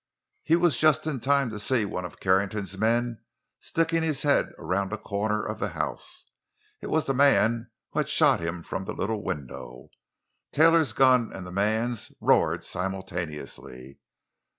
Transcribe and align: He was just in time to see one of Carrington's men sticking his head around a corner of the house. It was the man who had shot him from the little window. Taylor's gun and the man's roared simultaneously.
He 0.41 0.55
was 0.55 0.79
just 0.79 1.05
in 1.05 1.19
time 1.19 1.51
to 1.51 1.59
see 1.59 1.85
one 1.85 2.05
of 2.05 2.19
Carrington's 2.19 2.75
men 2.75 3.21
sticking 3.59 4.01
his 4.01 4.23
head 4.23 4.51
around 4.57 4.91
a 4.91 4.97
corner 4.97 5.45
of 5.45 5.59
the 5.59 5.69
house. 5.77 6.25
It 6.81 6.87
was 6.87 7.05
the 7.05 7.13
man 7.13 7.69
who 7.91 7.99
had 7.99 8.09
shot 8.09 8.39
him 8.39 8.63
from 8.63 8.85
the 8.85 8.93
little 8.95 9.23
window. 9.23 9.89
Taylor's 10.51 10.93
gun 10.93 11.31
and 11.31 11.45
the 11.45 11.51
man's 11.51 12.11
roared 12.19 12.63
simultaneously. 12.63 13.99